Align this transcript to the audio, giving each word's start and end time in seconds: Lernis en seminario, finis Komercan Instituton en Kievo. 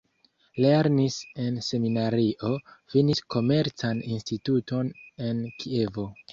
Lernis 0.63 1.17
en 1.43 1.59
seminario, 1.67 2.51
finis 2.95 3.23
Komercan 3.37 4.03
Instituton 4.17 4.93
en 5.31 5.49
Kievo. 5.63 6.13